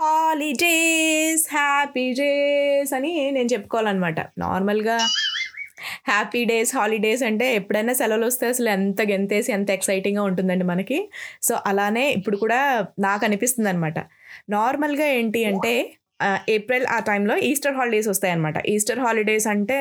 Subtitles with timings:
[0.00, 4.20] Holidays happy days అని నేను చెప్పుకోవాలన్నమాట.
[4.38, 4.96] నార్మల్గా
[6.06, 10.98] హ్యాపీ డేస్ హాలిడేస్ అంటే ఎప్పుడైనా సెలవులు వస్తే అసలు ఎంత గెంతేసి ఎంత ఎక్సైటింగ్గా ఉంటుందండి మనకి.
[11.42, 12.60] సో అలానే ఇప్పుడు కూడా
[12.98, 13.98] నాకు అనిపిస్తుంది అనమాట
[14.50, 15.74] నార్మల్గా ఏంటి అంటే
[16.54, 18.58] ఏప్రిల్ ఆ టైంలో ఈస్టర్ హాలిడేస్ వస్తాయన్నమాట.
[18.74, 19.76] ఈస్టర్ హాలిడేస్ అంటే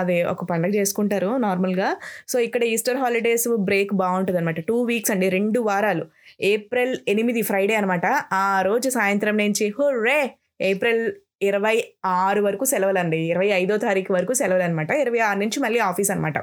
[0.00, 1.88] అదే ఒక పండగ చేసుకుంటారు నార్మల్గా.
[2.28, 6.04] సో ఇక్కడ ఈస్టర్ హాలిడేస్ బ్రేక్ బాగుంటుంది అనమాట టూ వీక్స్ అండి రెండు వారాలు.
[6.52, 8.06] ఏప్రిల్ ఎనిమిది ఫ్రైడే అనమాట
[8.40, 10.20] ఆ రోజు సాయంత్రం నుంచి హుర్రే!
[10.70, 11.02] ఏప్రిల్
[11.42, 11.76] ఇరవై
[12.18, 16.10] ఆరు వరకు సెలవులు అండి ఇరవై ఐదో తారీఖు వరకు సెలవులు అనమాట ఇరవై ఆరు నుంచి మళ్ళీ ఆఫీస్
[16.10, 16.38] అనమాట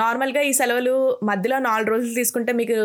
[0.00, 2.78] నార్మల్గా ఈ సెలవులు మధ్యలో నాలుగు రోజులు తీసుకుంటే మీకు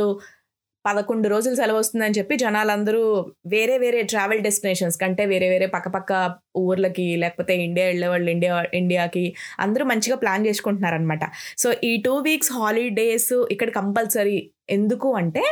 [0.85, 3.03] పదకొండు రోజులు సెలవు వస్తుందని చెప్పి జనాలందరూ
[3.47, 6.11] వేరే వేరే ట్రావెల్ డెస్టినేషన్స్ కంటే వేరే వేరే పక్కపక్క
[6.57, 9.25] ఊర్లకి లేకపోతే ఇండియా వెళ్ళే వాళ్ళు ఇండియా ఇండియాకి
[9.59, 11.25] అందరూ మంచిగా ప్లాన్ చేసుకుంటున్నారనమాట
[11.57, 14.51] సో ఈ టూ వీక్స్ హాలిడేస్ ఇక్కడ కంపల్సరీ.
[14.69, 15.43] ఎందుకు అంటే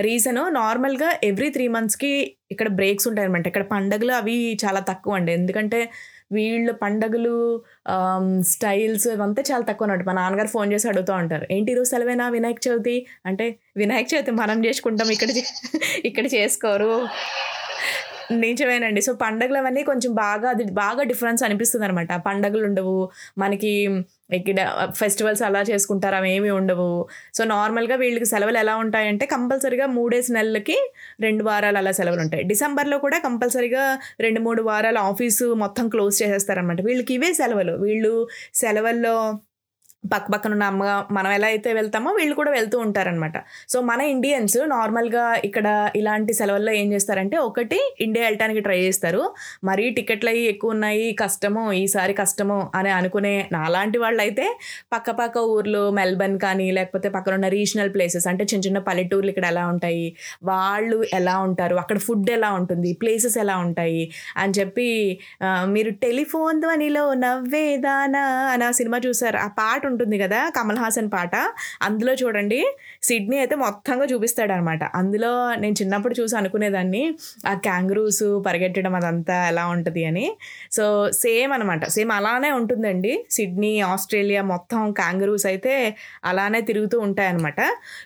[0.00, 3.46] రీజన్ నార్మల్గా ఎవ్రీ త్రీ మంత్స్కి ఇక్కడ బ్రేక్స్ ఉంటాయన్నమాట.
[3.46, 5.90] ఇక్కడ పండగలు అవి చాలా తక్కువ అండి ఎందుకంటే
[6.32, 7.62] వీళ్ళు పండగలు
[8.40, 11.46] స్టైల్స్ ఇవంతా చాలా తక్కువ అన్నమాట మా నాన్నగారు ఫోన్ చేసి అడుగుతూ ఉంటారు.
[11.50, 13.06] ఏంటి ఈరోజు సెలవేనా వినాయక చవితి?
[13.26, 15.10] అంటే వినాయక చవితి మనం చేసుకుంటాం.
[15.10, 17.08] ఇక్కడ చే- ఇక్కడ చేసుకోరు.
[18.30, 19.00] నిజమేనండి.
[19.00, 23.08] సో పండగలు అవన్నీ కొంచెం బాగా అది బాగా డిఫరెన్స్ అనిపిస్తుంది అనమాట పండగలు ఉండవు.
[23.38, 23.72] మనకి
[24.34, 24.58] ఇక్కడ
[24.96, 27.06] ఫెస్టివల్స్ అలా చేసుకుంటారు అవి ఏమి ఉండవు.
[27.34, 30.76] సో నార్మల్గా వీళ్ళకి సెలవులు ఎలా ఉంటాయంటే కంపల్సరీగా మూడేసి నెలలకి
[31.20, 32.44] రెండు వారాలు అలా సెలవులు ఉంటాయి.
[32.44, 37.72] డిసెంబర్లో కూడా కంపల్సరీగా రెండు మూడు వారాలు ఆఫీసు మొత్తం క్లోజ్ చేసేస్తారనమాట వీళ్ళకి ఇవే సెలవులు.
[37.72, 39.40] వీళ్ళు సెలవుల్లో
[40.04, 43.36] పక్క పక్కన ఉన్న అమ్మ మనం ఎలా అయితే వెళ్తామో వీళ్ళు కూడా వెళ్తూ ఉంటారనమాట
[43.68, 49.22] సో మన ఇండియన్స్ నార్మల్గా ఇక్కడ ఇలాంటి సెలవుల్లో ఏం చేస్తారంటే ఒకటి ఇండియా వెళ్ళటానికి ట్రై చేస్తారు.
[49.64, 54.46] మరీ టికెట్లు అవి ఎక్కువ ఉన్నాయి కష్టము ఈసారి కష్టము అని అనుకునే నాలాంటి వాళ్ళు అయితే
[54.92, 59.46] పక్క పక్క ఊర్లు మెల్బర్న్ కానీ లేకపోతే పక్కన ఉన్న రీజనల్ ప్లేసెస్ అంటే చిన్న చిన్న పల్లెటూర్లు ఇక్కడ
[59.46, 60.06] ఎలా ఉంటాయి
[60.44, 64.02] వాళ్ళు ఎలా ఉంటారు అక్కడ ఫుడ్ ఎలా ఉంటుంది ప్లేసెస్ ఎలా ఉంటాయి
[64.36, 64.88] అని చెప్పి
[65.66, 69.36] మీరు టెలిఫోన్ ధ్వనిలో నవ్వేదానా అని ఆ సినిమా చూసారు.
[69.36, 71.34] ఆ పాట ఉంటుంది కదా కమల్ హాసన్ పాట.
[71.82, 72.60] అందులో చూడండి
[73.08, 75.32] సిడ్నీ అయితే మొత్తంగా చూపిస్తాడు అనమాట అందులో
[75.62, 77.02] నేను చిన్నప్పుడు చూసి అనుకునేదాన్ని
[77.50, 80.26] ఆ క్యాంగ్రూస్ పరిగెట్టడం అదంతా ఎలా ఉంటుంది అని.
[80.72, 80.84] సో
[81.22, 83.12] సేమ్ అనమాట సేమ్ అలానే ఉంటుందండి.
[83.30, 85.74] సిడ్నీ ఆస్ట్రేలియా మొత్తం క్యాంగ్రూస్ అయితే
[86.24, 87.60] అలానే తిరుగుతూ ఉంటాయన్నమాట.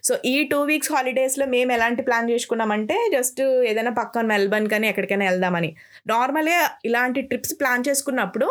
[0.04, 5.24] సో ఈ టూ వీక్స్ హాలిడేస్లో మేము ఎలాంటి ప్లాన్ చేసుకున్నామంటే జస్ట్ ఏదైనా పక్కన మెల్బర్న్ కానీ ఎక్కడికైనా
[5.24, 5.70] వెళ్దామని.
[6.06, 8.48] నార్మల్గా ఇలాంటి ట్రిప్స్ ప్లాన్ చేసుకున్నప్పుడు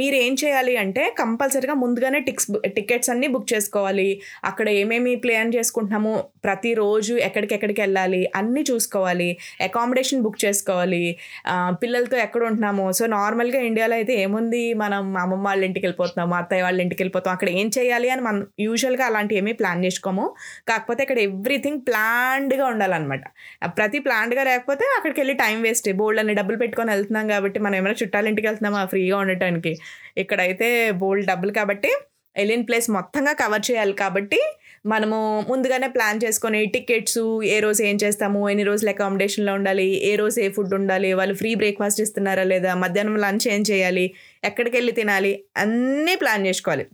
[0.00, 4.08] మీరు ఏం చేయాలి అంటే కంపల్సరీగా ముందుగానే టిక్స్ టికెట్స్ అన్నీ బుక్ చేసుకోవాలి.
[4.50, 6.12] అక్కడ ఏమేమి ప్లాన్ చేసుకుంటున్నాము
[6.46, 9.28] ప్రతిరోజు ఎక్కడికెక్కడికి వెళ్ళాలి అన్నీ చూసుకోవాలి.
[9.68, 11.04] అకామిడేషన్ బుక్ చేసుకోవాలి.
[11.82, 12.86] పిల్లలతో ఎక్కడ ఉంటున్నాము?
[12.98, 14.62] సో నార్మల్గా ఇండియాలో అయితే ఏముంది?
[14.82, 18.40] మనం అమ్మమ్మ వాళ్ళ ఇంటికి వెళ్ళిపోతున్నాం మా అత్తయ్య వాళ్ళ ఇంటికి వెళ్ళిపోతాం అక్కడ ఏం చేయాలి అని మనం
[18.66, 20.24] యూజువల్గా అలాంటి ఏమీ ప్లాన్ చేసుకోము.
[20.70, 23.24] కాకపోతే ఇక్కడ ఎవ్రీథింగ్ ప్లాన్డ్గా ఉండాలన్నమాట.
[23.78, 25.88] ప్రతి ప్లాన్డ్గా లేకపోతే అక్కడికి వెళ్ళి టైం వేస్ట్.
[26.00, 28.82] బోల్డ్ అని డబ్బులు పెట్టుకొని వెళ్తున్నాం కాబట్టి మనం ఏమైనా చుట్టాల ఇంటికి వెళ్తున్నామా?
[28.92, 29.72] ఫ్రీగా ఉండటానికి.
[30.18, 31.92] ఇక్కడైతే బోల్డ్ డబ్బులు కాబట్టి
[32.36, 34.40] వెళ్ళిన ప్లేస్ మొత్తంగా కవర్ చేయాలి కాబట్టి
[34.86, 35.18] మనము
[35.48, 40.48] ముందుగానే ప్లాన్ చేసుకొని టికెట్స్ ఏ రోజు ఏం చేస్తాము ఎన్ని రోజులు అకామిడేషన్లో ఉండాలి ఏ రోజు ఏ
[40.48, 44.06] ఫుడ్ ఉండాలి వాళ్ళు ఫ్రీ బ్రేక్ఫాస్ట్ ఇస్తున్నారా లేదా మధ్యాహ్నం లంచ్ ఏం చేయాలి
[44.44, 46.86] ఎక్కడికి వెళ్ళి తినాలి అన్నీ ప్లాన్ చేసుకోవాలి.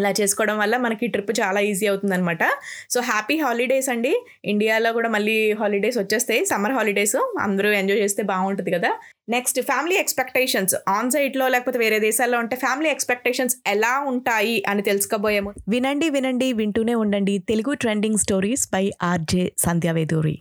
[0.00, 2.38] అలా చేసుకోవడం వల్ల మనకి ట్రిప్ చాలా ఈజీ అవుతుందన్నమాట.
[2.90, 4.24] సో హ్యాపీ హాలిడేస్ అండి.
[4.44, 6.44] ఇండియాలో కూడా మళ్ళీ హాలిడేస్ వచ్చేస్తాయి.
[6.44, 7.16] Summer holidays.
[7.40, 8.92] అందరూ ఎంజాయ్ చేస్తే బాగుంటుంది కదా.
[9.28, 10.74] Next family expectations.
[10.88, 15.52] ఆన్ సైట్లో లేకపోతే వేరే దేశాల్లో ఉంటే ఫ్యామిలీ ఎక్స్పెక్టేషన్స్ ఎలా ఉంటాయి అని తెలుసుకోబోయేమో.
[15.68, 17.38] వినండి వినండి వింటూనే ఉండండి.
[17.38, 20.38] Telugu trending stories by RJ Sandhya Veduri.